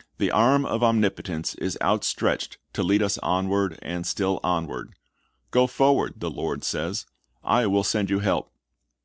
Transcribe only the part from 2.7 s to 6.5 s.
to lead us onward and still onward. Go forward, the